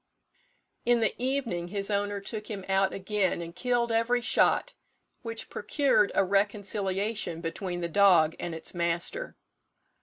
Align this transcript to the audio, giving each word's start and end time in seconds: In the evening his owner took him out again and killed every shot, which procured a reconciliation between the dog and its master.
In 0.83 0.99
the 0.99 1.13
evening 1.23 1.67
his 1.67 1.91
owner 1.91 2.19
took 2.19 2.47
him 2.49 2.65
out 2.67 2.91
again 2.91 3.39
and 3.39 3.55
killed 3.55 3.91
every 3.91 4.19
shot, 4.19 4.73
which 5.21 5.47
procured 5.47 6.11
a 6.15 6.25
reconciliation 6.25 7.39
between 7.39 7.81
the 7.81 7.87
dog 7.87 8.35
and 8.39 8.55
its 8.55 8.73
master. 8.73 9.35